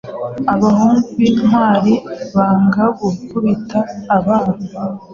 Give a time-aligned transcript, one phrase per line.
[0.53, 1.93] Abahungu bintwari
[2.35, 3.79] banga-gukubita
[4.17, 4.55] abana